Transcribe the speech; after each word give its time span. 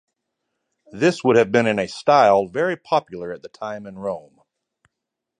This 0.91 1.23
would 1.23 1.35
have 1.35 1.51
been 1.51 1.67
in 1.67 1.77
a 1.77 1.85
style 1.87 2.47
very 2.47 2.75
popular 2.75 3.31
at 3.31 3.43
the 3.43 3.49
time 3.49 3.85
in 3.85 3.99
Rome. 3.99 4.41